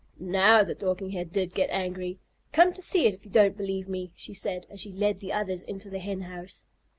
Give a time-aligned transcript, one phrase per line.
[0.17, 2.17] Now the Dorking Hen did get angry.
[2.53, 5.31] "Come to see it, if you don't believe me," she said, as she led the
[5.31, 6.65] others into the Hen house.